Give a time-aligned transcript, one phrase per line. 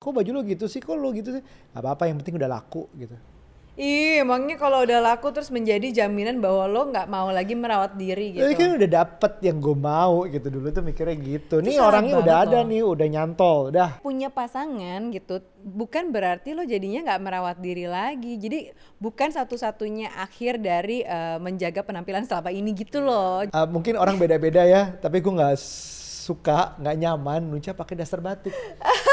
[0.00, 1.44] kok baju lo gitu sih kok lo gitu sih
[1.76, 3.12] Gak apa-apa yang penting udah laku gitu
[3.80, 8.36] Ih, emangnya kalau udah laku terus menjadi jaminan bahwa lo nggak mau lagi merawat diri
[8.36, 8.44] gitu.
[8.44, 11.64] Tapi kan udah dapet yang gue mau gitu dulu tuh mikirnya gitu.
[11.64, 12.68] Nih orangnya udah ada loh.
[12.68, 14.04] nih, udah nyantol, udah.
[14.04, 20.60] punya pasangan gitu bukan berarti lo jadinya nggak merawat diri lagi jadi bukan satu-satunya akhir
[20.60, 25.32] dari eh, menjaga penampilan selama ini gitu loh Uh, mungkin orang beda-beda ya, tapi gue
[25.32, 25.56] nggak
[26.20, 28.52] suka, nggak nyaman Nucha pakai daster batik.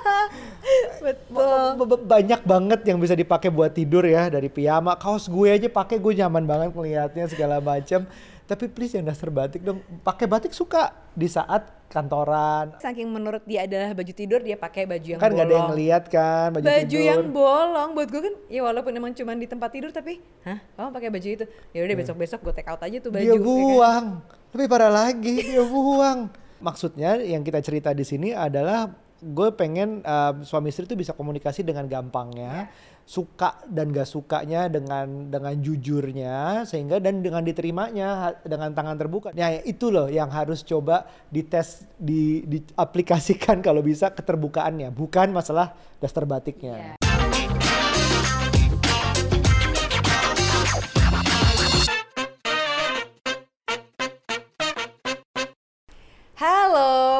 [1.04, 5.96] betul banyak banget yang bisa dipakai buat tidur ya dari piyama, kaos gue aja pakai
[5.96, 8.04] gue nyaman banget ngelihatnya segala macam.
[8.50, 12.78] Tapi please yang daster batik dong, pakai batik suka di saat kantoran.
[12.78, 15.70] saking menurut dia adalah baju tidur dia pakai baju yang kan nggak ada yang bolong
[15.74, 17.02] ngeliat kan baju, baju tidur.
[17.10, 20.88] yang bolong buat gue kan ya walaupun emang cuma di tempat tidur tapi hah kamu
[20.94, 23.36] pakai baju itu ya udah besok besok gue take out aja tuh baju Dia ya
[23.36, 23.42] kan?
[23.42, 24.06] buang.
[24.50, 26.18] Lebih parah lagi, dia buang.
[26.62, 31.60] Maksudnya yang kita cerita di sini adalah gue pengen uh, suami istri itu bisa komunikasi
[31.60, 32.72] dengan gampangnya,
[33.04, 39.28] suka dan gak sukanya dengan dengan jujurnya sehingga dan dengan diterimanya dengan tangan terbuka.
[39.34, 46.22] Nah, itu loh yang harus coba dites di diaplikasikan kalau bisa keterbukaannya, bukan masalah daster
[46.22, 46.99] batiknya.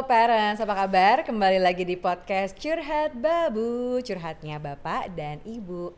[0.00, 1.28] Halo parents, apa kabar?
[1.28, 4.00] Kembali lagi di podcast Curhat Babu.
[4.00, 5.92] Curhatnya Bapak dan Ibu.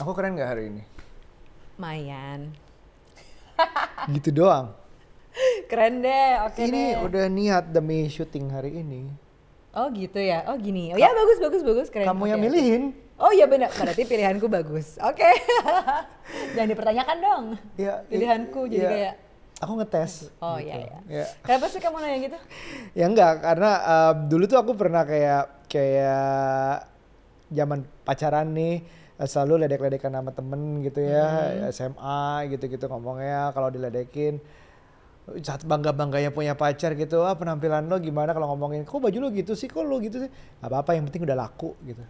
[0.00, 0.88] Aku keren gak hari ini?
[1.76, 2.48] Mayan
[4.16, 4.72] Gitu doang.
[5.68, 7.04] Keren deh, oke ini deh.
[7.04, 9.12] udah niat demi syuting hari ini.
[9.76, 10.88] Oh gitu ya, oh gini.
[10.88, 12.96] Oh ya bagus, bagus, bagus, keren Kamu yang milihin.
[13.20, 14.96] Oh iya benar, berarti pilihanku bagus.
[14.96, 15.28] Oke.
[16.56, 17.44] Jangan dipertanyakan dong.
[17.76, 19.14] Ya, i- Pilihanku jadi ya, kayak
[19.60, 20.32] Aku ngetes.
[20.40, 20.72] Oh gitu.
[20.72, 21.24] iya iya Ya.
[21.44, 22.38] Kenapa sih kamu nanya gitu?
[22.96, 26.88] Ya enggak, karena um, dulu tuh aku pernah kayak kayak
[27.50, 28.80] zaman pacaran nih
[29.16, 31.26] eh, selalu ledek-ledekan sama temen gitu ya
[31.60, 31.68] Hmm.
[31.68, 34.40] SMA gitu-gitu ngomongnya kalau diledekin
[35.42, 39.28] saat bangga bangganya punya pacar gitu ah penampilan lo gimana kalau ngomongin kok baju lo
[39.30, 42.02] gitu sih kok lo gitu sih apa-apa yang penting udah laku gitu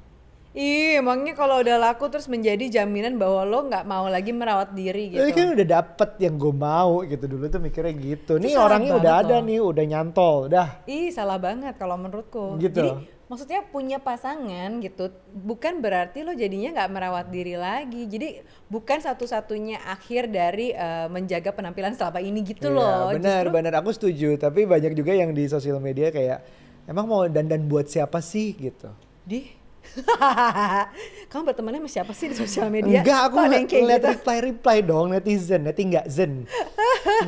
[0.50, 5.14] Ih, emangnya kalau udah laku terus menjadi jaminan bahwa lo nggak mau lagi merawat diri
[5.14, 5.22] gitu.
[5.22, 8.34] Tapi kan udah dapet yang gue mau gitu dulu tuh mikirnya gitu.
[8.34, 9.46] Itu Nih orangnya udah ada loh.
[9.46, 10.82] nih, udah nyantol, udah.
[10.84, 12.58] Ih, salah banget kalau menurutku.
[12.58, 12.82] Gitu.
[12.82, 12.90] Jadi
[13.30, 18.10] maksudnya punya pasangan gitu, bukan berarti lo jadinya nggak merawat diri lagi.
[18.10, 23.14] Jadi bukan satu-satunya akhir dari eh, menjaga penampilan selama ini gitu Iya, loh.
[23.14, 23.72] benar, Justru- benar.
[23.78, 24.34] Aku setuju.
[24.34, 26.42] Tapi banyak juga yang di sosial media kayak
[26.90, 28.90] emang mau dandan buat siapa sih gitu.
[29.22, 29.59] Di
[31.30, 33.02] kamu bertemannya sama siapa sih di sosial media?
[33.02, 34.06] Enggak, aku ngeliat gitu?
[34.06, 36.46] reply reply dong netizen, neti nggak zen.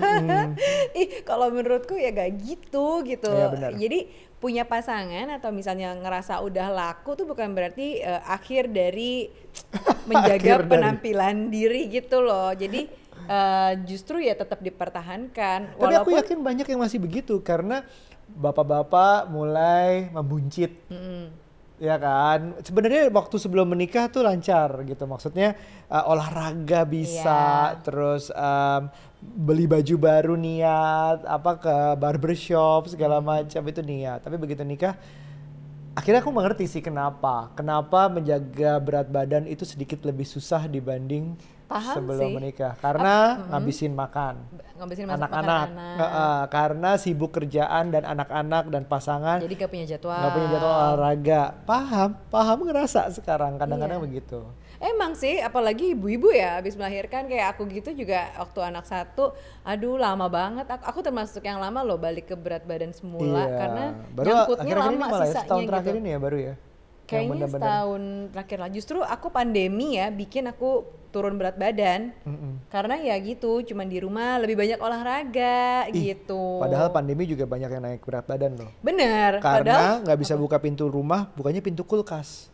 [1.00, 3.30] Ih, kalau menurutku ya gak gitu gitu.
[3.30, 3.70] Iya, benar.
[3.74, 3.98] Jadi
[4.42, 9.30] punya pasangan atau misalnya ngerasa udah laku tuh bukan berarti eh, akhir dari
[10.10, 12.50] menjaga Akhir dari- penampilan diri gitu loh.
[12.54, 12.86] Jadi
[13.26, 15.78] eh, justru ya tetap dipertahankan.
[15.78, 17.86] Tapi aku yakin banyak yang masih begitu karena
[18.32, 20.72] bapak-bapak mulai membuncit.
[21.82, 25.02] Ya kan, sebenarnya waktu sebelum menikah tuh lancar gitu.
[25.02, 25.58] Maksudnya
[25.90, 27.82] uh, olahraga bisa, Iya.
[27.82, 28.86] terus um,
[29.18, 34.22] beli baju baru niat, apa ke barbershop segala macam itu niat.
[34.22, 34.94] Tapi begitu nikah,
[35.98, 37.50] akhirnya aku mengerti sih kenapa.
[37.58, 41.34] Kenapa menjaga berat badan itu sedikit lebih susah dibanding
[41.72, 42.34] Paham sebelum sih.
[42.36, 42.72] menikah.
[42.76, 43.14] Karena
[43.48, 44.34] ngabisin makan
[44.76, 45.96] ngabisin anak-anak makanan.
[46.02, 50.18] Heeh, karena sibuk kerjaan dan anak-anak dan pasangan Jadi gak punya jadwal.
[50.18, 54.06] nggak punya jadwal olahraga paham paham ngerasa sekarang kadang-kadang Iya.
[54.10, 54.40] begitu
[54.82, 59.30] Emang sih, apalagi ibu-ibu ya habis melahirkan kayak aku gitu juga waktu anak satu,
[59.62, 60.66] aduh lama banget.
[60.66, 63.58] Aku, aku termasuk yang lama loh balik ke berat badan semula Iya.
[63.62, 65.70] karena baru nyangkutnya lama ya, sisanya setahun gitu.
[65.70, 66.54] terakhir ini ya baru ya
[67.12, 68.70] Kayaknya benar-benar- setahun terakhir lah.
[68.70, 70.70] Justru aku pandemi ya bikin aku
[71.08, 72.08] turun berat badan.
[72.24, 72.64] Mm-mm.
[72.66, 76.56] Karena ya gitu, cuman di rumah lebih banyak olahraga Ih, gitu.
[76.58, 80.88] padahal pandemi juga banyak yang naik berat badan loh Bener, karena nggak bisa buka pintu
[80.88, 82.48] rumah bukanya pintu kulkas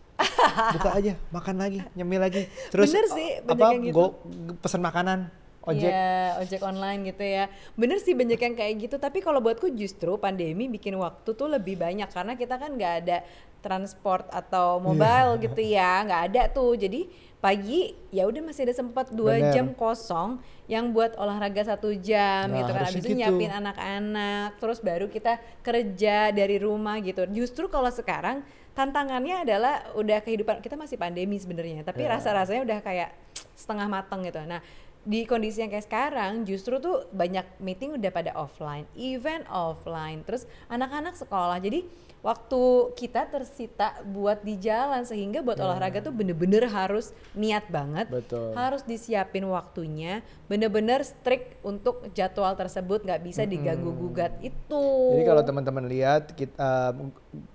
[0.75, 3.95] buka aja makan lagi nyemil lagi terus Bener sih, banyak apa yang gitu.
[3.95, 4.15] go-
[4.59, 5.31] pesan makanan
[5.63, 7.45] ojek Iya, ojek online gitu ya.
[7.75, 8.97] Bener sih banyak yang kayak gitu.
[8.97, 13.19] Tapi kalau buatku justru pandemi bikin waktu tuh lebih banyak karena kita kan nggak ada
[13.59, 15.43] transport atau mobile Iya.
[15.45, 16.73] gitu ya, nggak ada tuh.
[16.75, 19.55] Jadi pagi ya udah masih ada sempat dua Bener.
[19.55, 22.79] jam kosong yang buat olahraga satu jam Nah, gitu kan.
[22.83, 23.19] harusnya Abis itu gitu.
[23.19, 27.27] nyiapin anak-anak, terus baru kita kerja dari rumah gitu.
[27.29, 32.15] Justru kalau sekarang tantangannya adalah udah kehidupan kita masih pandemi sebenarnya, tapi Ya.
[32.15, 33.11] rasa-rasanya udah kayak
[33.59, 34.39] setengah mateng gitu.
[34.47, 34.63] Nah,
[35.09, 40.45] di kondisi yang kayak sekarang justru tuh banyak meeting udah pada offline, event offline, terus
[40.69, 41.57] anak-anak sekolah.
[41.65, 41.89] Jadi
[42.29, 48.53] waktu kita tersita buat di jalan sehingga buat olahraga tuh bener-bener harus niat banget, Betul.
[48.53, 54.85] harus disiapin waktunya, bener-bener strict untuk jadwal tersebut nggak bisa diganggu gugat itu.
[55.17, 56.93] Jadi kalau teman-teman lihat kita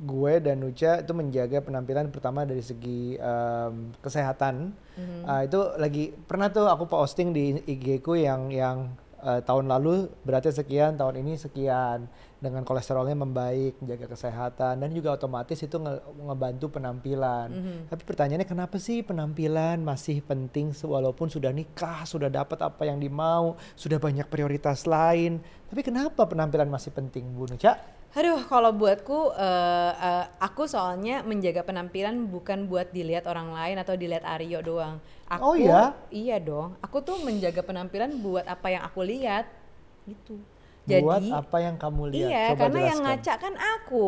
[0.02, 4.74] gue dan Nucha itu menjaga penampilan pertama dari segi em, kesehatan.
[5.25, 8.94] Uh, itu lagi pernah tuh aku posting di IG ku yang yang
[9.24, 12.06] uh, tahun lalu beratnya sekian, tahun ini sekian
[12.44, 17.48] dengan kolesterolnya membaik, menjaga kesehatan dan juga otomatis itu nge- ngebantu penampilan.
[17.88, 23.56] Tapi pertanyaannya kenapa sih penampilan masih penting walaupun sudah nikah, sudah dapat apa yang dimau,
[23.80, 25.40] sudah banyak prioritas lain.
[25.72, 27.80] Tapi kenapa penampilan masih penting, Bu Nucha?
[28.13, 33.98] Aduh, kalau buatku, eh, eh, aku soalnya menjaga penampilan bukan buat dilihat orang lain atau
[33.98, 35.01] dilihat Aryo doang.
[35.42, 35.98] Oh Aku, iya?
[36.13, 36.77] Iya dong.
[36.86, 39.50] Aku tuh menjaga penampilan buat apa yang aku lihat,
[40.06, 40.45] gitu.
[40.84, 42.28] Buat Jadi, apa yang kamu lihat.
[42.28, 43.16] Iya, Coba karena yang jelaskan.
[43.24, 44.08] ngaca kan aku.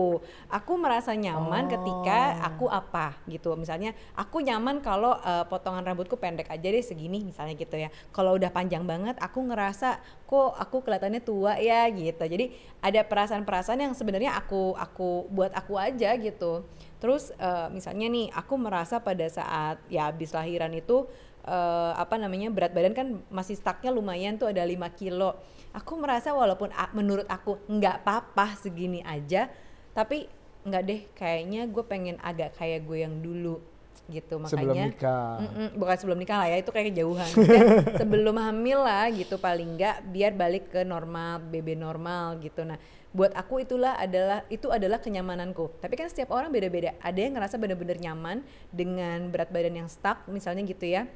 [0.51, 2.48] Aku merasa nyaman ketika Oh.
[2.51, 3.56] aku apa gitu.
[3.56, 7.88] Misalnya aku nyaman kalau eh, potongan rambutku pendek aja deh segini misalnya gitu ya.
[8.12, 12.19] Kalau udah panjang banget aku ngerasa kok aku kelihatannya tua ya gitu.
[12.19, 12.51] Jadi
[12.83, 16.68] ada perasaan-perasaan yang sebenarnya aku aku buat aku aja gitu.
[17.00, 21.07] Terus eh, misalnya nih aku merasa pada saat ya habis lahiran itu
[21.45, 25.38] eh, apa namanya berat badan kan masih stucknya lumayan tuh ada 5 kilo.
[25.75, 29.51] Aku merasa walaupun menurut aku nggak apa-apa segini aja,
[29.94, 30.25] tapi
[30.65, 33.62] nggak deh kayaknya gue pengen agak kayak gue yang dulu
[34.09, 34.38] gitu.
[34.45, 35.38] Sebelum makanya nikah.
[35.42, 37.30] Mm-mm, bukan sebelum nikah lah ya itu kayak kejauhan.
[37.30, 37.65] Maksudnya
[38.01, 42.65] sebelum hamil lah gitu paling nggak biar balik ke normal BB normal gitu.
[42.65, 42.77] Nah
[43.15, 45.81] buat aku itulah adalah itu adalah kenyamananku.
[45.81, 46.94] Tapi kan setiap orang beda-beda.
[47.01, 51.09] Ada yang ngerasa bener-bener nyaman dengan berat badan yang stuck misalnya gitu ya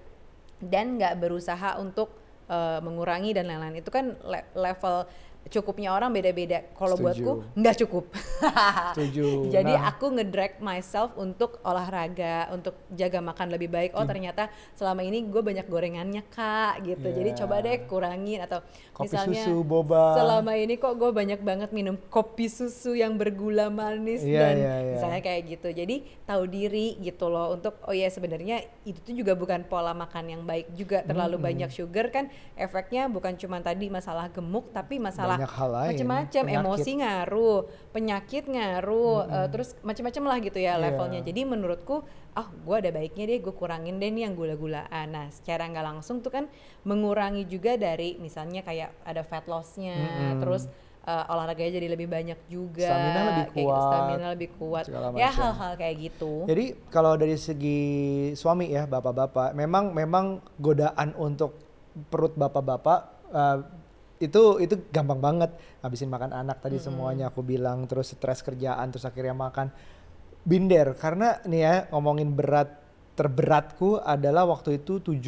[0.59, 2.11] dan nggak berusaha untuk
[2.51, 3.79] eh, mengurangi dan lain-lain.
[3.79, 5.07] Itu kan le- level
[5.49, 8.05] cukupnya orang beda-beda kalau buatku nggak cukup
[8.93, 9.49] Setuju.
[9.49, 9.89] jadi Nah.
[9.89, 13.91] aku ngedrag myself untuk olahraga, untuk jaga makan lebih baik.
[13.91, 17.07] Oh ternyata selama ini gue banyak gorengannya kak, gitu.
[17.07, 17.37] Jadi Iya.
[17.39, 18.59] coba deh kurangin atau
[18.91, 20.15] Kopi misalnya susu, boba.
[20.15, 24.73] selama ini kok gue banyak banget minum kopi susu yang bergula manis Iya, dan iya,
[24.75, 24.91] iya.
[24.93, 25.69] misalnya kayak gitu.
[25.71, 30.25] Jadi tahu diri gitu loh untuk oh ya sebenarnya itu tuh juga bukan pola makan
[30.29, 31.01] yang baik juga.
[31.01, 35.87] Terlalu banyak sugar kan efeknya bukan cuma tadi masalah gemuk tapi masalah Banyak hal lain,
[35.95, 37.59] macam-macam emosi ngaruh,
[37.95, 40.83] penyakit ngaruh, eh, terus macam-macam lah gitu ya Iya.
[40.83, 41.21] levelnya.
[41.23, 42.03] Jadi menurutku,
[42.35, 45.07] ah gue ada baiknya deh gue kurangin deh nih yang gula-gulaan.
[45.09, 46.45] Nah secara nggak langsung tuh kan
[46.83, 50.39] mengurangi juga dari misalnya kayak ada fat lossnya, Mm-mm.
[50.43, 50.67] terus
[51.07, 55.29] eh, olahraganya jadi lebih banyak juga, Stamina lebih kayak gitu, kuat, stamina lebih kuat, ya
[55.31, 56.33] hal-hal kayak gitu.
[56.45, 57.81] Jadi kalau dari segi
[58.35, 61.55] suami ya bapak-bapak, memang memang godaan untuk
[62.13, 62.99] perut bapak-bapak
[63.33, 63.57] eh,
[64.19, 69.07] itu itu gampang banget habisin makan anak tadi semuanya aku bilang terus stres kerjaan terus
[69.07, 69.71] akhirnya makan
[70.43, 72.79] binder karena nih ya ngomongin berat
[73.19, 75.19] terberatku adalah waktu itu 71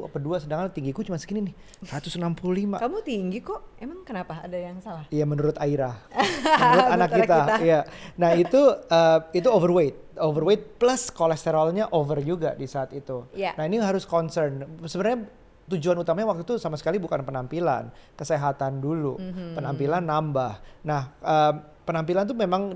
[0.00, 1.54] apa 2 sedangkan tinggiku cuma segini nih
[1.84, 4.40] 165 Kamu tinggi kok, emang kenapa?
[4.40, 5.04] Ada yang salah?
[5.12, 6.00] Iya menurut Aira,
[6.64, 7.20] menurut anak kita.
[7.20, 7.54] kita.
[7.60, 7.80] Iya.
[8.16, 13.28] Nah itu eh, itu overweight, overweight plus kolesterolnya over juga di saat itu.
[13.36, 13.60] Iya.
[13.60, 14.64] Nah ini harus concern.
[14.88, 15.28] Sebenarnya
[15.70, 19.54] tujuan utamanya waktu itu sama sekali bukan penampilan, kesehatan dulu, Mhm.
[19.54, 20.52] penampilan nambah.
[20.82, 21.52] Nah eh,
[21.86, 22.74] penampilan tuh memang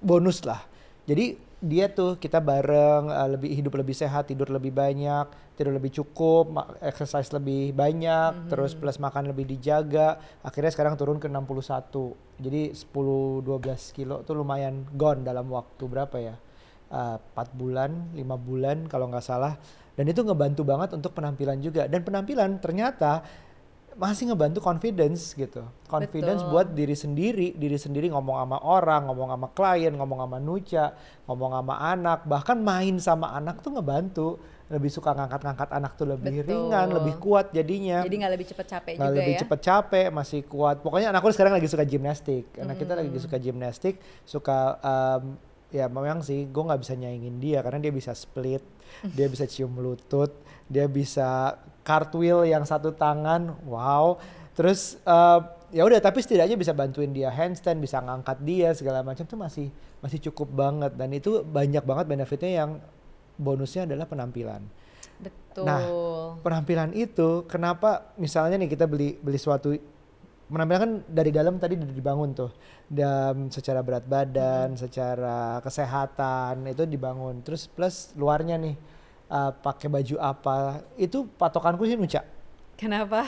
[0.00, 0.64] bonus lah.
[1.04, 5.92] Jadi dia tuh kita bareng eh, lebih hidup lebih sehat, tidur lebih banyak, tidur lebih
[5.94, 10.16] cukup, exercise lebih banyak, terus plus makan lebih dijaga.
[10.40, 12.12] Akhirnya sekarang turun ke 61.
[12.36, 16.36] Jadi 10 12 kilo tuh lumayan gone dalam waktu berapa ya?
[16.90, 19.56] Eh, 4 bulan, 5 bulan kalau nggak salah.
[19.94, 21.86] Dan itu ngebantu banget untuk penampilan juga.
[21.86, 23.22] Dan penampilan ternyata
[23.94, 25.62] masih ngebantu confidence gitu.
[25.86, 26.50] Confidence Betul.
[26.50, 30.86] buat diri sendiri, diri sendiri ngomong sama orang, ngomong sama klien, ngomong sama Nuca,
[31.30, 34.28] ngomong sama anak, bahkan main sama anak tuh ngebantu.
[34.64, 36.50] Lebih suka ngangkat-ngangkat anak tuh lebih Betul.
[36.72, 38.02] ringan, lebih kuat jadinya.
[38.02, 39.40] Jadi nggak lebih cepet capek Nggak juga lebih ya?
[39.44, 40.76] cepet capek, masih kuat.
[40.82, 42.48] Pokoknya anakku sekarang lagi suka gimnastik.
[42.58, 43.22] Anak kita lagi Hmm.
[43.22, 45.36] suka gimnastik, suka em,
[45.74, 48.62] ya memang sih gue nggak bisa nyaingin dia karena dia bisa split,
[49.16, 50.30] dia bisa cium lutut,
[50.70, 54.14] dia bisa cartwheel yang satu tangan, wow.
[54.54, 55.40] Terus eh,
[55.74, 59.66] ya udah tapi setidaknya bisa bantuin dia handstand, bisa ngangkat dia segala macam tuh masih
[59.98, 62.70] masih cukup banget dan itu banyak banget benefitnya yang
[63.34, 64.62] bonusnya adalah penampilan.
[65.18, 65.64] Betul.
[65.66, 65.80] Nah,
[66.42, 69.74] penampilan itu kenapa misalnya nih kita beli beli suatu
[70.48, 72.50] penampilan kan dari dalam tadi dibangun tuh
[72.88, 77.40] dan secara berat badan, secara kesehatan itu dibangun.
[77.40, 78.76] Terus plus luarnya nih
[79.32, 82.20] uh, pakai baju apa itu patokanku sih Nuca.
[82.76, 83.24] Kenapa?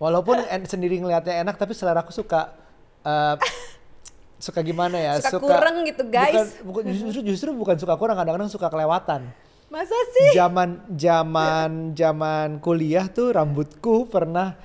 [0.00, 2.56] Walaupun en- sendiri ngelihatnya enak tapi selera aku suka
[3.04, 3.36] uh,
[4.44, 5.12] suka gimana ya?
[5.20, 6.56] Suka kurang gitu, guys.
[6.64, 9.28] Bukan, bukan justru justru bukan suka kurang, kadang-kadang suka kelewatan.
[9.70, 10.34] Masa sih?
[10.34, 14.58] Zaman zaman zaman kuliah tuh rambutku pernah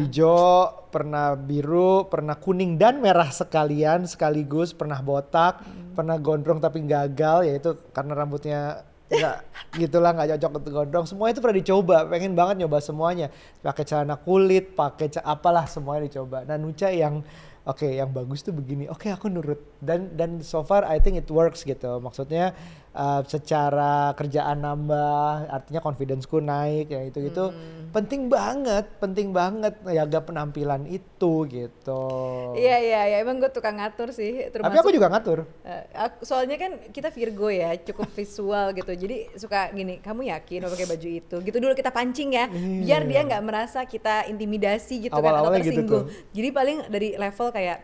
[0.00, 5.92] Hijau, pernah biru, pernah kuning dan merah sekalian sekaligus, pernah botak, Hmm.
[5.92, 8.60] pernah gondrong tapi gagal yaitu karena rambutnya
[9.08, 9.36] nggak
[9.80, 11.04] gitulah nggak cocok untuk gondrong.
[11.04, 13.28] Semua itu pernah dicoba pengen banget nyoba semuanya.
[13.60, 16.44] Pakai celana kulit pakai ce- apalah semuanya dicoba.
[16.44, 17.24] Nah Nuca yang
[17.64, 18.88] oke yang bagus tuh begini.
[18.88, 19.60] Oke aku nurut.
[19.80, 22.00] Dan dan so far I think it works gitu.
[22.00, 22.52] Maksudnya
[22.90, 25.18] uh, secara kerjaan nambah
[25.48, 27.88] artinya confidenceku naik ya itu gitu Hmm.
[27.90, 32.04] penting banget penting banget jaga penampilan itu gitu.
[32.52, 33.16] Iya iya iya.
[33.18, 35.48] Emang gue tukang ngatur sih tapi aku juga ngatur.
[35.96, 38.92] Aku- soalnya kan kita Virgo ya cukup visual gitu.
[38.92, 41.36] Jadi suka gini kamu yakin mau pakai baju itu?
[41.40, 45.80] Gitu dulu kita pancing ya biar dia nggak merasa kita intimidasi gitu kan atau gitu
[45.80, 45.88] tersinggung.
[45.88, 46.04] tuh.
[46.30, 47.78] jadi paling dari level kayak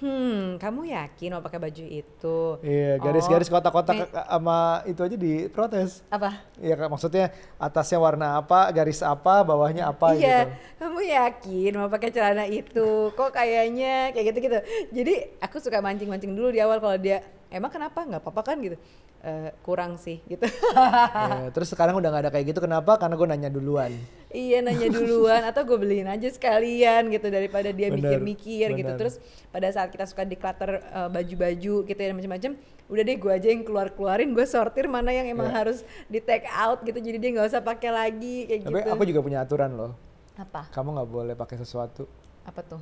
[0.00, 5.00] hmm kamu yakin mau pakai baju itu Iya, Oh, garis-garis kotak-kotak nih, ke- sama itu
[5.00, 6.04] aja diprotes.
[6.12, 6.30] apa
[6.60, 10.44] Iya, maksudnya atasnya warna apa, garis apa, bawahnya apa iya gitu.
[10.80, 12.80] kamu yakin mau pakai celana itu
[13.16, 14.58] kok kayaknya kayak gitu gitu
[14.96, 15.12] jadi
[15.44, 18.78] aku suka mancing-mancing dulu di awal kalau dia emang kenapa nggak apa-apa kan gitu
[19.20, 22.96] "Eh, kurang sih gitu Iya, terus sekarang udah nggak ada kayak gitu, kenapa?
[22.96, 23.92] Karena gue nanya duluan.
[24.30, 28.92] Iya nanya duluan atau gue beliin aja sekalian gitu daripada dia mikir-mikir gitu.
[28.96, 29.18] Terus
[29.50, 32.54] pada saat kita suka declutter uh, baju-baju gitu ya macam-macam,
[32.86, 35.56] udah deh gue aja yang keluar-keluarin, gue sortir mana yang emang Iya.
[35.58, 36.96] harus di take out gitu.
[36.96, 38.88] Jadi dia nggak usah pakai lagi kayak Tapi gitu.
[38.88, 39.92] aku juga punya aturan loh.
[40.38, 40.70] Apa?
[40.72, 42.06] Kamu nggak boleh pakai sesuatu.
[42.46, 42.80] Apa tuh?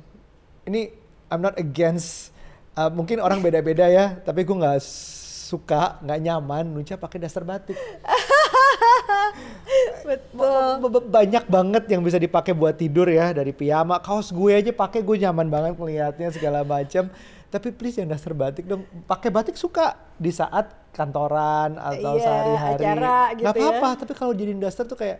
[0.63, 0.87] Ini
[1.27, 2.31] I'm not against.
[2.79, 4.79] Uh, mungkin orang beda-beda ya, tapi gue nggak
[5.51, 7.75] suka, nggak nyaman Nuca pakai daster batik.
[10.07, 10.89] Betul.
[11.11, 15.17] Banyak banget yang bisa dipakai buat tidur ya dari piyama kaos gue aja pakai gue
[15.21, 17.11] nyaman banget ngelihatnya segala macam
[17.49, 22.77] tapi please yang dasar batik dong pakai batik suka di saat kantoran atau Iya, sehari-hari
[22.77, 23.01] gitu
[23.41, 23.49] nggak ya.
[23.49, 25.17] apa-apa tapi kalau jadi dasar tuh kayak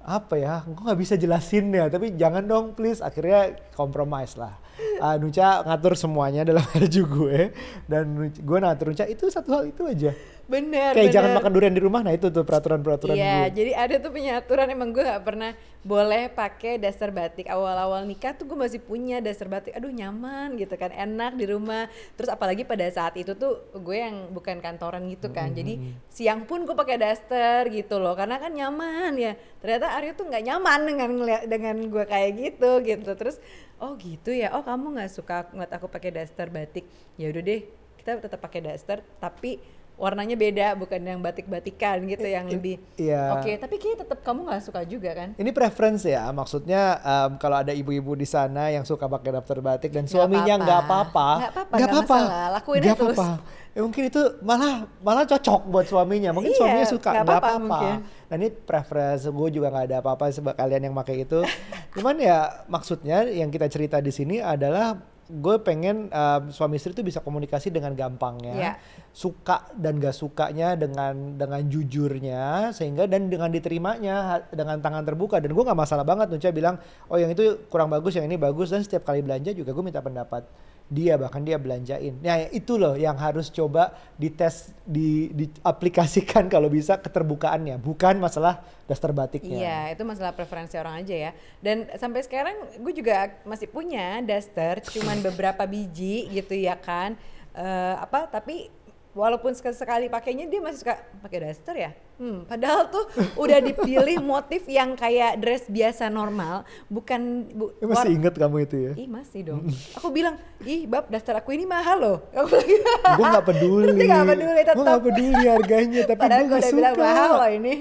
[0.00, 4.56] apa ya gue nggak bisa jelasin ya tapi jangan dong please akhirnya compromise lah
[5.00, 7.40] Ah, Nuca ngatur semuanya dalam baju gue
[7.88, 10.12] dan gue ngatur Nuca itu satu hal itu aja
[10.50, 10.92] Bener.
[10.98, 11.38] kayak jangan bener.
[11.40, 14.90] makan durian di rumah nah itu tuh peraturan-peraturan Iya, gue jadi ada tuh penyaturan emang
[14.90, 17.48] gue nggak pernah boleh pakai dasar batik.
[17.48, 19.72] Awal-awal nikah tuh gue masih punya dasar batik.
[19.72, 21.88] Aduh nyaman gitu kan, enak di rumah.
[22.20, 25.56] Terus apalagi pada saat itu tuh gue yang bukan kantoran gitu kan.
[25.56, 25.80] Jadi
[26.12, 29.32] siang pun gue pakai daster gitu loh, karena kan nyaman ya.
[29.64, 31.10] Ternyata Aryo tuh nggak nyaman dengan
[31.48, 33.10] dengan gue kayak gitu gitu.
[33.16, 33.40] Terus
[33.80, 36.84] oh gitu ya, oh kamu nggak suka ngeliat aku pakai daster batik.
[37.16, 37.64] Ya udah deh,
[38.00, 39.60] kita tetap pakai daster tapi
[40.00, 43.36] warnanya beda bukan yang batik-batikan gitu yang I- lebih iya.
[43.36, 47.60] oke tapi kayaknya tetap kamu nggak suka juga kan Ini preference ya, maksudnya em, kalau
[47.60, 50.64] ada ibu-ibu di sana yang suka pakai daftar batik dan Nggak suaminya apa-apa.
[50.64, 51.28] nggak apa-apa,
[51.70, 52.18] Nggak apa-apa.
[52.50, 53.12] Lakuin aja terus.
[53.14, 53.28] apa-apa.
[53.70, 56.30] Ya, mungkin itu malah malah cocok buat suaminya.
[56.32, 57.78] Mungkin Iya, suaminya suka nggak apa-apa.
[58.00, 61.44] Nah ini preference gue juga nggak ada apa-apa sebab kalian yang pakai itu.
[61.94, 64.96] Cuman ya maksudnya yang kita cerita di sini adalah
[65.30, 68.72] gue pengen em, suami istri itu bisa komunikasi dengan gampangnya, Iya.
[69.14, 75.38] suka dan gak sukanya dengan dengan jujurnya sehingga dan dengan diterimanya dengan tangan terbuka.
[75.38, 78.74] Dan gue nggak masalah banget Nuca bilang oh yang itu kurang bagus yang ini bagus.
[78.74, 80.42] Dan setiap kali belanja juga gue minta pendapat
[80.90, 86.98] dia bahkan dia belanjain nah itu loh yang harus coba dites di diaplikasikan kalau bisa
[86.98, 91.30] keterbukaannya bukan masalah daster batiknya Iya, itu masalah preferensi orang aja ya.
[91.62, 97.14] Dan sampai sekarang gue juga masih punya daster, cuman beberapa biji gitu ya kan.
[97.54, 98.26] Eh, apa?
[98.26, 98.66] Tapi
[99.14, 101.94] walaupun sekali, sekali pakainya dia masih suka pakai daster ya.
[102.20, 103.00] Hmm, padahal tuh
[103.34, 108.56] udah dipilih motif yang kayak dress biasa normal, bukan bu, Eh, masih war- inget kamu
[108.60, 109.64] itu ya Ih masih dong.
[109.96, 112.18] Aku bilang, ih bab daster aku ini mahal loh.
[112.30, 112.76] Aku lagi.
[113.10, 114.76] gue nggak peduli Terus dia nggak peduli gue tetap.
[114.78, 117.74] nggak peduli harganya tapi gue gue nggak udah bilang suka mahal loh ini.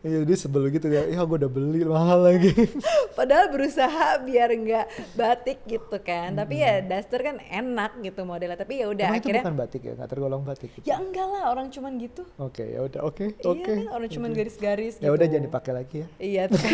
[0.00, 2.50] Iya dia sebel gitu ya, iya gue udah beli mahal lagi.
[3.18, 6.34] Padahal berusaha biar nggak batik gitu kan.
[6.34, 8.54] Tapi ya daster kan enak gitu modelnya.
[8.56, 9.10] Tapi ya udah Hmm.
[9.12, 10.70] Emang itu akhirnya bukan batik ya, nggak tergolong batik.
[10.72, 10.84] gitu?
[10.84, 12.22] ya enggak lah orang cuman gitu.
[12.36, 13.71] Oke ya udah oke Iya oke.
[13.74, 15.04] Kan orang cuman garis-garis gitu.
[15.04, 16.06] Ya udah jangan dipakai lagi ya.
[16.18, 16.72] Iya tuh kan.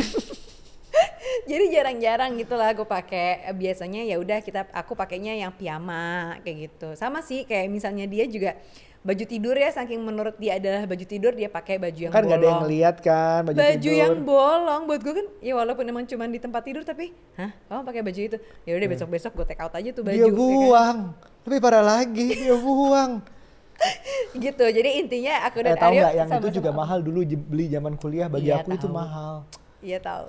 [1.45, 6.69] Jadi jarang-jarang gitu lah gue pakai biasanya ya udah kita aku pakainya yang piyama kayak
[6.69, 6.93] gitu.
[6.93, 8.53] Sama sih kayak misalnya dia juga
[8.99, 12.35] baju tidur ya saking menurut dia adalah baju tidur dia pakai baju yang Kan nggak
[12.35, 12.63] ada yang bolong.
[12.67, 13.95] ngeliat kan baju, baju tidur.
[13.97, 17.83] yang bolong buat gue kan ya walaupun emang cuma di tempat tidur tapi hah kamu
[17.87, 18.37] pakai baju itu
[18.67, 20.37] ya udah besok besok gue take out aja tuh baju Dia ya kan?
[20.37, 20.99] buang.
[21.47, 23.11] Lebih parah lagi dia buang.
[24.35, 27.19] Gitu jadi intinya aku eh dan tahu Aryo nggak yang itu sama-sama- juga mahal dulu
[27.25, 28.95] beli zaman kuliah bagi Iya, aku itu tahu.
[28.95, 29.35] mahal.
[29.79, 30.27] Iya tahu.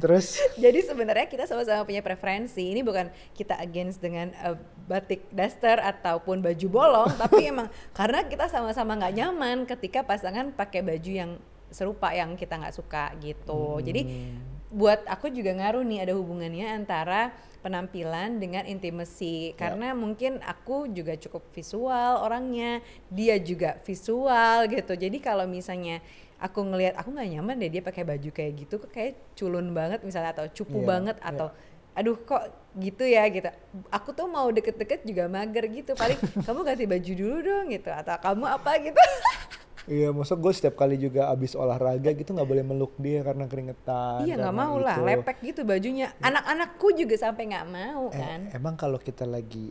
[0.00, 2.72] Terus Jadi sebenarnya kita sama-sama punya preferensi.
[2.72, 8.48] Ini bukan kita against dengan uh, batik daster ataupun baju bolong, tapi emang karena kita
[8.48, 11.30] sama-sama nggak nyaman ketika pasangan pakai baju yang
[11.68, 13.84] serupa yang kita nggak suka gitu.
[13.84, 14.32] Jadi
[14.72, 17.28] buat aku juga ngaruh nih ada hubungannya antara
[17.64, 24.92] penampilan dengan intimacy karena mungkin aku juga cukup visual orangnya, dia juga visual gitu.
[24.92, 26.04] Jadi kalau misalnya
[26.36, 30.04] aku ngelihat aku nggak nyaman deh dia pakai baju kayak gitu kok kayak culun banget
[30.04, 31.48] misalnya atau cupu Iya, banget atau
[31.94, 32.42] aduh kok
[32.76, 33.48] gitu ya gitu.
[33.88, 38.18] Aku tuh mau deket-deket juga mager gitu paling kamu ganti baju dulu dong gitu atau
[38.20, 38.70] kamu apa?
[38.82, 38.98] gitu
[39.84, 44.24] Iya, maksud gue setiap kali juga abis olahraga gitu nggak boleh meluk dia karena keringetan.
[44.24, 48.74] iya nggak mau lah lepek gitu bajunya anak-anakku juga sampai nggak mau Eh, kan emang
[48.74, 49.68] kalau kita lagi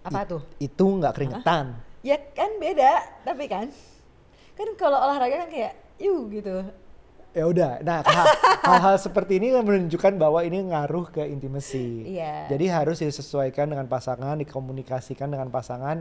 [0.00, 1.74] apa tuh itu nggak keringetan.
[2.00, 3.66] ya kan beda tapi kan
[4.54, 6.62] kan kalau olahraga kan kayak yuk gitu
[7.32, 8.32] Ya udah, nah hal-
[8.64, 12.08] hal-hal seperti ini menunjukkan bahwa ini ngaruh ke intimasi.
[12.08, 12.48] Iya.
[12.48, 16.00] Jadi harus disesuaikan dengan pasangan, dikomunikasikan dengan pasangan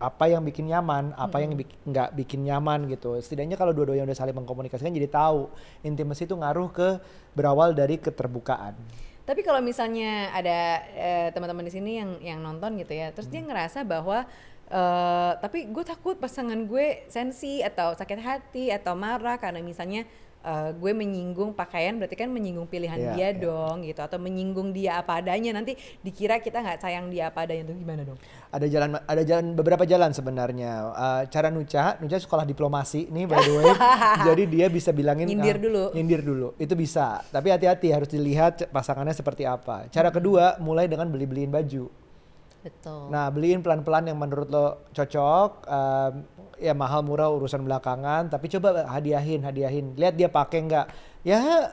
[0.00, 3.20] apa yang bikin nyaman, apa yang nggak bikin nyaman gitu.
[3.20, 5.52] Setidaknya kalau dua-duanya udah saling mengkomunikasikan jadi tahu
[5.84, 6.88] intimasi itu ngaruh ke
[7.36, 8.72] berawal dari keterbukaan.
[9.28, 13.44] Tapi kalau misalnya ada eh, teman-teman di sini yang yang nonton gitu ya, terus dia
[13.44, 14.24] ngerasa bahwa
[14.72, 20.08] eh, tapi gue takut pasangan gue sensi atau sakit hati atau marah karena misalnya
[20.40, 23.40] eh, gue menyinggung pakaian berarti kan menyinggung pilihan Iya, dia iya.
[23.40, 27.68] dong gitu atau menyinggung dia apa adanya nanti dikira kita nggak sayang dia apa adanya
[27.70, 28.18] itu gimana dong?
[28.50, 30.72] Ada jalan ada jalan beberapa jalan sebenarnya.
[30.90, 33.70] Eh, cara Nuca, Nuca sekolah diplomasi nih by the way.
[34.28, 35.84] jadi dia bisa bilangin Nyindir ah, dulu.
[35.94, 36.48] Nyindir dulu.
[36.56, 37.22] Itu bisa.
[37.28, 39.86] Tapi hati-hati harus dilihat pasangannya seperti apa.
[39.92, 42.00] Cara kedua mulai dengan beli-beliin baju.
[42.60, 43.08] Betul.
[43.08, 45.50] Nah, beliin pelan-pelan yang menurut lo cocok.
[45.64, 46.12] em,
[46.60, 49.96] ya mahal murah urusan belakangan, tapi coba hadiahin, hadiahin.
[49.96, 50.86] Lihat dia pakai nggak.
[51.24, 51.72] Ya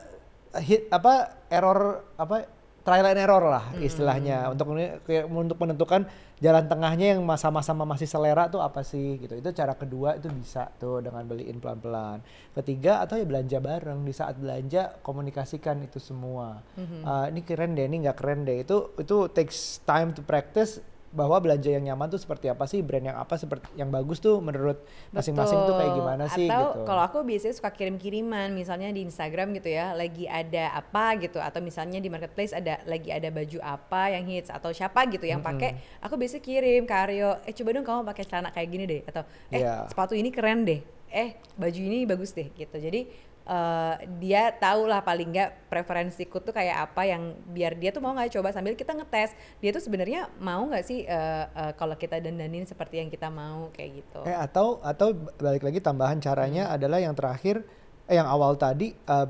[0.56, 2.48] hit apa error apa
[2.80, 6.08] trial and error lah istilahnya untuk meni- kayak untuk menentukan
[6.40, 9.36] jalan tengahnya yang masa-masa masih selera tuh apa sih gitu.
[9.36, 12.24] Itu cara kedua itu bisa tuh dengan beliin pelan-pelan.
[12.56, 16.64] Ketiga atau ya belanja bareng di saat belanja komunikasikan itu semua.
[17.04, 18.64] Ah, ini keren deh, ini nggak keren deh.
[18.64, 23.00] Itu itu takes time to practice bahwa belanja yang nyaman tuh seperti apa sih, brand
[23.00, 24.76] yang apa seperti yang bagus tuh menurut
[25.08, 26.84] masing-masing tuh kayak gimana sih atau gitu.
[26.84, 31.64] kalau aku biasanya suka kirim-kiriman misalnya di Instagram gitu ya lagi ada apa gitu atau
[31.64, 35.80] misalnya di marketplace ada lagi ada baju apa yang hits atau siapa gitu yang pakai
[36.04, 39.22] aku biasanya kirim ke Aryo eh coba dong kamu pakai celana kayak gini deh atau
[39.48, 39.88] eh Iya.
[39.88, 43.08] sepatu ini keren deh eh baju ini bagus deh gitu jadi
[43.48, 48.12] eh, dia tahu lah paling nggak preferensiku tuh kayak apa yang biar dia tuh mau
[48.12, 52.20] nggak coba sambil kita ngetes dia tuh sebenarnya mau nggak sih eh, eh, kalau kita
[52.20, 56.76] dandanin seperti yang kita mau kayak gitu Eh atau atau balik lagi tambahan caranya Hmm.
[56.76, 57.64] adalah yang terakhir
[58.04, 59.28] eh yang awal tadi eh,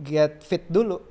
[0.00, 1.02] get fit dulu.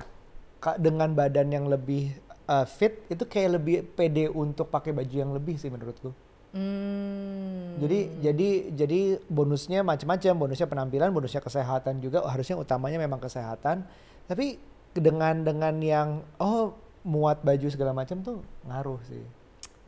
[0.75, 2.11] Dengan badan yang lebih
[2.49, 6.11] eh, fit itu kayak lebih pede untuk pakai baju yang lebih sih menurutku.
[6.49, 7.77] Hmm.
[7.77, 12.25] Jadi jadi jadi bonusnya macam-macam, bonusnya penampilan, bonusnya kesehatan juga.
[12.25, 13.85] Oh, harusnya utamanya memang kesehatan.
[14.25, 14.57] Tapi
[14.97, 16.09] dengan dengan yang
[16.41, 16.73] oh
[17.05, 19.23] muat baju segala macam tuh ngaruh sih.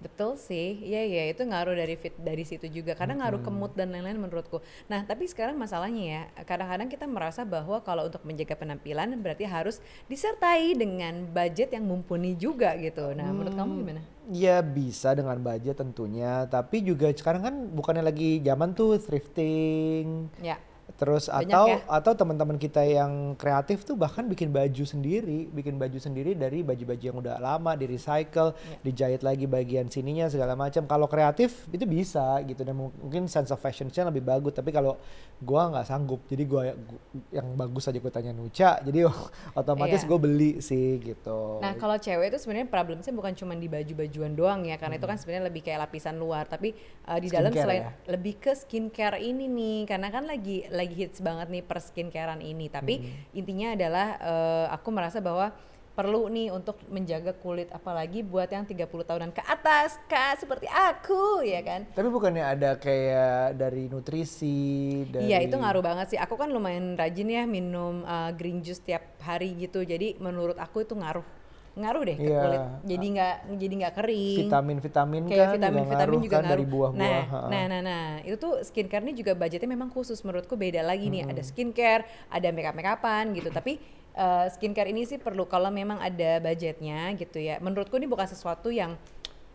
[0.02, 3.78] Betul sih, iya iya itu ngaruh dari fit dari situ juga karena ngaruh ke mood
[3.78, 4.58] dan lain-lain menurutku.
[4.90, 9.78] Nah tapi sekarang masalahnya ya kadang-kadang kita merasa bahwa kalau untuk menjaga penampilan berarti harus
[10.10, 13.14] disertai dengan budget yang mumpuni juga gitu.
[13.14, 14.02] Nah menurut kamu gimana?
[14.30, 20.62] Ya bisa dengan budget tentunya, tapi juga sekarang kan bukannya lagi zaman tuh thrifting, Ya
[21.02, 21.78] terus Banyak atau ya.
[21.90, 27.02] atau teman-teman kita yang kreatif tuh bahkan bikin baju sendiri, bikin baju sendiri dari baju-baju
[27.02, 28.78] yang udah lama di recycle, Ya.
[28.84, 30.86] dijahit lagi bagian sininya segala macam.
[30.86, 34.54] Kalau kreatif itu bisa gitu dan mu- mungkin sense of fashionnya lebih bagus.
[34.54, 35.02] Tapi kalau
[35.40, 39.10] gua nggak sanggup, jadi gua, gua- yang bagus aja gua tanya Nuca, jadi
[39.58, 40.08] otomatis Iya.
[40.08, 41.58] gue beli sih gitu.
[41.58, 45.18] Nah kalau cewek itu sebenarnya problemnya bukan cuma di baju-bajuan doang ya karena itu kan
[45.18, 47.92] sebenarnya lebih kayak lapisan luar tapi uh, di dalam Skincare selain ya?
[48.08, 52.68] lebih ke skincare ini nih karena kan lagi lagi hits banget nih per skincarean ini
[52.68, 53.02] tapi
[53.32, 55.56] intinya adalah uh, aku merasa bahwa
[55.92, 61.44] perlu nih untuk menjaga kulit apalagi buat yang 30 tahunan ke atas kak seperti aku
[61.44, 66.20] ya kan Tapi bukannya ada kayak dari nutrisi, dari Iya itu ngaruh banget sih.
[66.20, 69.84] Aku kan lumayan rajin ya minum uh, green juice tiap hari gitu.
[69.84, 71.24] Jadi menurut aku itu ngaruh,
[71.72, 72.42] ngaruh deh ke Iya.
[72.44, 72.62] kulit.
[72.84, 74.38] Jadi nggak jadi nggak kering.
[74.44, 76.52] vitamin-vitamin Kayak kan vitamin juga vitamin ngaruh juga kan ngaruh.
[76.52, 77.24] dari buah-buah.
[77.32, 81.08] Nah, nah, nah, nah, itu tuh skincare ini juga budgetnya memang khusus menurutku beda lagi
[81.08, 81.32] nih.
[81.32, 83.50] Ada skincare, ada makeup makeupan gitu.
[83.56, 83.80] Tapi
[84.20, 87.56] uh, skincare ini sih perlu kalau memang ada budgetnya gitu ya.
[87.64, 89.00] Menurutku ini bukan sesuatu yang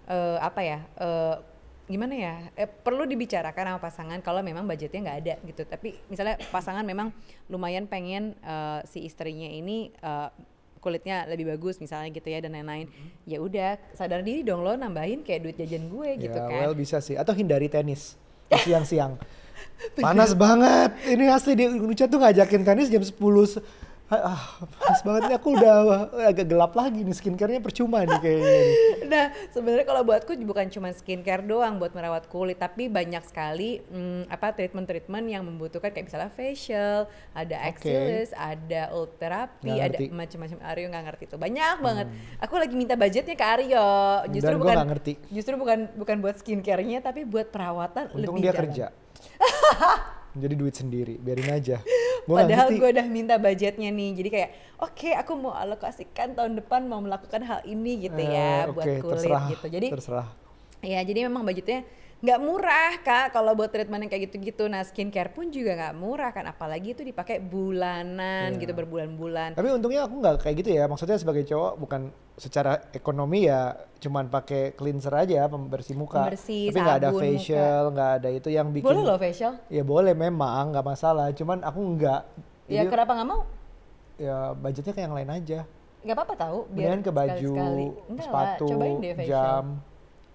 [0.08, 0.78] uh, apa ya.
[0.96, 1.36] uh,
[1.86, 6.34] gimana ya eh, perlu dibicarakan sama pasangan kalau memang budgetnya nggak ada gitu tapi misalnya
[6.50, 7.14] pasangan memang
[7.46, 10.26] lumayan pengen uh, si istrinya ini uh,
[10.86, 12.86] kulitnya lebih bagus misalnya gitu ya dan lain-lain
[13.26, 16.78] ya udah sadar diri dong lo nambahin kayak duit jajan gue gitu ya, kan well
[16.78, 17.18] bisa sih.
[17.18, 18.14] Atau hindari tenis
[18.62, 19.18] siang-siang.
[19.98, 20.94] Panas banget.
[21.10, 23.10] Ini asli di Nucha tuh ngajakin tenis jam 10
[23.50, 23.62] se-
[24.06, 24.38] Ah,
[24.78, 25.74] panas banget nih aku udah
[26.30, 28.58] agak gelap lagi nih skincare-nya percuma nih kayaknya.
[29.06, 34.26] Nah, sebenarnya kalau buatku bukan cuma skincare doang buat merawat kulit, tapi banyak sekali hmm,
[34.26, 37.70] apa treatment-treatment yang membutuhkan kayak misalnya facial, ada Oke.
[37.70, 39.98] axialis, ada therapy, Nggak ada.
[40.02, 40.10] Hmm.
[40.10, 40.58] macam-macam.
[40.66, 42.06] Aryo nggak ngerti tuh, banyak banget.
[42.42, 43.86] Aku lagi minta budgetnya ke Aryo,
[44.34, 45.12] justru Dan bukan ngerti.
[45.30, 48.62] justru bukan bukan buat skincare-nya, tapi buat perawatan Untung lebih dia dalam.
[48.66, 48.86] kerja.
[50.36, 51.80] Jadi duit sendiri, biarin aja.
[52.28, 54.50] Gua Padahal gue udah minta budgetnya nih, jadi kayak
[54.82, 58.92] oke aku mau alokasikan tahun depan mau melakukan hal ini gitu Eh, ya buat oke,
[58.98, 59.66] kulit terserah, gitu.
[59.70, 60.28] Jadi terserah.
[60.82, 61.86] Ya jadi memang budgetnya
[62.26, 64.66] nggak murah kak kalau buat treatment yang kayak gitu-gitu.
[64.66, 68.66] Nah skincare pun juga nggak murah kan, apalagi itu dipakai bulanan Iya.
[68.66, 69.54] gitu berbulan-bulan.
[69.54, 70.90] Tapi untungnya aku nggak kayak gitu ya.
[70.90, 76.26] Maksudnya sebagai cowok bukan secara ekonomi ya cuman pakai cleanser aja pembersih muka.
[76.26, 78.90] Pembersih, Tapi nggak ada facial, nggak ada itu yang bikin.
[78.90, 79.62] Boleh loh facial?
[79.70, 81.30] Ya boleh memang nggak masalah.
[81.30, 82.20] Cuman aku nggak.
[82.66, 83.42] Ya Jadi, kenapa nggak mau?
[84.16, 85.60] ya budgetnya kayak yang lain aja.
[86.02, 86.58] Nggak apa-apa tahu.
[86.74, 87.86] Mendingan ke baju, sekali-sekali.
[88.10, 89.30] Enggak lah, sepatu, cobain deh facial.
[89.30, 89.64] jam.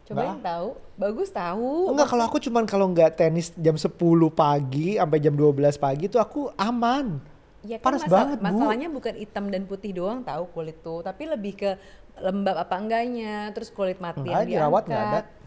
[0.04, 0.44] Cobain Nggak.
[0.44, 1.72] tahu, bagus tahu.
[1.90, 3.96] Enggak kalau aku cuman kalau nggak tenis jam 10
[4.30, 7.22] pagi sampai jam 12 pagi tuh aku aman.
[7.62, 8.46] Ya kan Panas masal- banget, Bu.
[8.48, 11.70] Masalahnya bukan hitam dan putih doang tahu kulit tuh, tapi lebih ke
[12.18, 14.90] lembab apa enggaknya, terus kulit mati Enggak, yang jerawat diangkat.
[14.90, 15.40] nggak ada.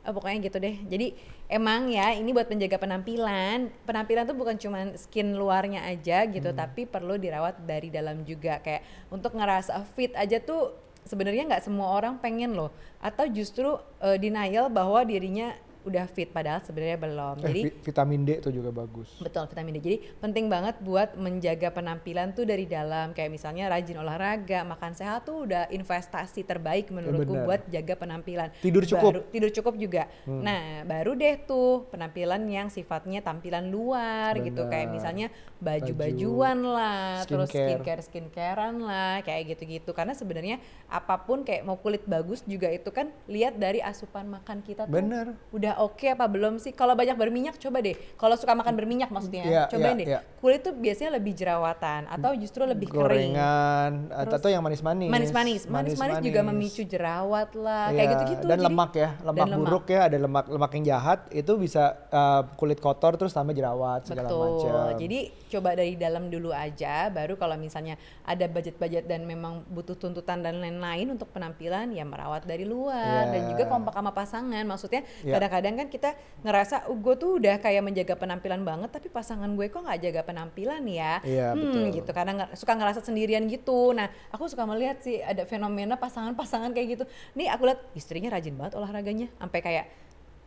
[0.00, 0.76] Eh, pokoknya gitu deh.
[0.80, 1.06] Jadi
[1.46, 3.68] emang ya ini buat menjaga penampilan.
[3.84, 6.56] Penampilan tuh bukan cuma skin luarnya aja gitu, Hmm.
[6.56, 8.58] tapi perlu dirawat dari dalam juga.
[8.58, 10.72] Kayak untuk ngerasa fit aja tuh
[11.10, 12.70] sebenarnya nggak semua orang pengen loh.
[13.02, 17.36] Atau justru eh, denial bahwa dirinya udah fit padahal sebenarnya belum.
[17.40, 19.08] Eh, Jadi vi- vitamin D tuh juga bagus.
[19.16, 19.78] Betul, vitamin D.
[19.80, 23.10] Jadi penting banget buat menjaga penampilan tuh dari dalam.
[23.10, 27.44] Kayak misalnya rajin olahraga, makan sehat tuh udah investasi terbaik menurutku benar.
[27.44, 28.48] buat jaga penampilan.
[28.60, 29.00] Tidur cukup.
[29.00, 29.16] Hmm.
[29.16, 30.02] Baru- tidur cukup juga.
[30.24, 34.68] Nah, baru deh tuh penampilan yang sifatnya tampilan luar gitu.
[34.68, 35.26] Kayak misalnya
[35.60, 37.68] baju-bajuan lah, terus Skincare.
[37.78, 39.90] skincare skincarean lah, kayak gitu-gitu.
[39.92, 44.60] Karena sebenarnya apa pun kayak mau kulit bagus juga itu kan lihat dari asupan makan
[44.60, 45.32] kita tuh Bener.
[45.50, 46.72] udah oke apa belum sih?
[46.72, 47.94] Kalau banyak berminyak coba deh.
[48.16, 50.06] Kalau suka makan berminyak maksudnya, Iya, cobain iya, deh.
[50.08, 50.20] iya.
[50.40, 53.36] Kulit tuh biasanya lebih jerawatan atau justru lebih kering.
[53.36, 55.10] Gorengan atau yang manis-manis.
[55.12, 58.44] Manis-manis, manis-manis juga memicu jerawat lah, kayak Iya, gitu-gitu.
[58.48, 61.82] Dan Jadi- lemak ya, lemak dan buruk ya, ada lemak lemak yang jahat itu bisa
[62.08, 64.40] uh, kulit kotor terus tambah jerawat segala Betul.
[64.56, 64.96] macam.
[64.96, 70.40] Jadi coba dari dalam dulu aja, baru kalau misalnya ada budget-budget dan memang butuh tuntutan
[70.40, 73.32] dan lain-lain untuk penampilan, ya merawat dari luar Iya.
[73.34, 74.64] dan juga kompak sama pasangan.
[74.64, 75.34] Maksudnya Iya.
[75.60, 79.68] Kadang-kadang kan kita ngerasa, oh, gue tuh udah kayak menjaga penampilan banget, tapi pasangan gue
[79.68, 81.20] kok nggak jaga penampilan ya?
[81.20, 81.84] Iya, hmm, betul.
[82.00, 82.10] gitu.
[82.16, 83.92] Karena suka ngerasa sendirian gitu.
[83.92, 87.04] Nah, aku suka melihat sih ada fenomena pasangan-pasangan kayak gitu.
[87.36, 89.86] Nih aku lihat istrinya rajin banget olahraganya, sampai kayak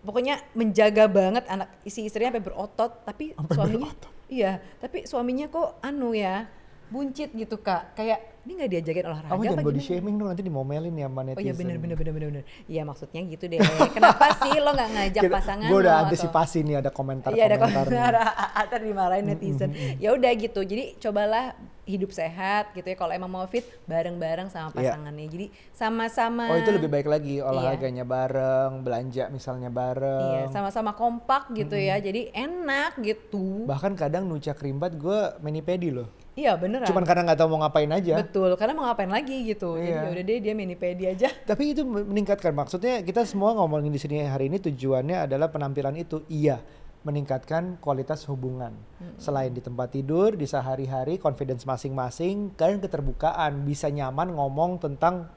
[0.04, 4.12] pokoknya menjaga banget anak isi istrinya sampai berotot, tapi Sampai suaminya berotot.
[4.28, 6.50] iya, tapi suaminya kok anu ya
[6.94, 10.94] buncit gitu kak, kayak ini nggak diajakin olahraga Kamu jangan body shaming dong nanti dimomelin
[10.94, 11.58] ya sama Oh iya netizen.
[11.58, 12.44] bener bener bener bener bener.
[12.68, 13.58] Iya maksudnya gitu deh.
[13.90, 17.40] Kenapa sih lo nggak ngajak pasangan Gue udah atau- antisipasi nih ada komentar-komentar.
[17.40, 18.12] Iya ada komentar,
[18.68, 19.72] ntar dimarahin netizen.
[19.98, 22.96] Ya udah gitu, jadi cobalah hidup sehat gitu ya.
[22.96, 24.92] Kalau emang mau fit bareng-bareng sama Iya.
[24.92, 25.26] pasangannya.
[25.26, 26.44] Jadi sama-sama.
[26.48, 30.20] Oh itu lebih baik lagi olahraganya bareng, belanja misalnya bareng.
[30.22, 31.96] Iya, sama-sama kompak gitu ya.
[31.98, 33.64] Jadi enak gitu.
[33.64, 36.12] Bahkan kadang nuca krimbat gue mani pedi loh.
[36.34, 36.90] Iya beneran.
[36.90, 38.14] Cuman karena nggak tahu mau ngapain aja.
[38.18, 39.78] Betul, karena mau ngapain lagi gitu.
[39.78, 40.02] Jadi Iya.
[40.02, 41.30] ya udah deh dia menipedi aja.
[41.50, 46.26] Tapi itu meningkatkan maksudnya kita semua ngomongin di sini hari ini tujuannya adalah penampilan itu
[46.34, 46.58] iya
[47.04, 48.72] meningkatkan kualitas hubungan.
[49.20, 55.28] Selain di tempat tidur, di sehari-hari confidence masing-masing dan keterbukaan bisa nyaman ngomong tentang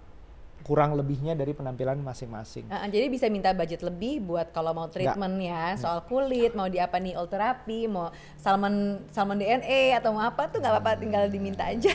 [0.65, 2.67] kurang lebihnya dari penampilan masing-masing.
[2.67, 6.83] Nah, jadi bisa minta budget lebih buat kalau mau treatment ya soal kulit, mau di
[6.83, 11.25] apa nih oil therapy, mau salmon salmon DNA atau mau apa tuh nggak apa-apa tinggal
[11.31, 11.95] diminta aja.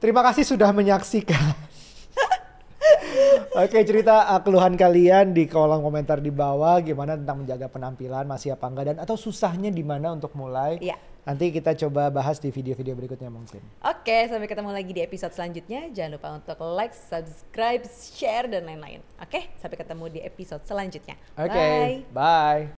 [0.00, 1.52] Terima kasih sudah menyaksikan.
[3.60, 8.56] Oke cerita uh, keluhan kalian di kolom komentar di bawah gimana tentang menjaga penampilan masih
[8.56, 10.80] apa enggak dan atau susahnya di mana untuk mulai.
[10.80, 10.96] Iya.
[11.24, 13.60] Nanti kita coba bahas di video-video berikutnya mungkin.
[13.84, 15.92] Oke, sampai ketemu lagi di episode selanjutnya.
[15.92, 19.04] Jangan lupa untuk like, subscribe, share dan lain-lain.
[19.20, 21.16] Oke, sampai ketemu di episode selanjutnya.
[21.36, 21.96] Oke, Bye.
[22.12, 22.79] bye.